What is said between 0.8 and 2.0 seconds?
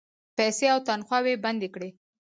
تنخواوې بندي کړې.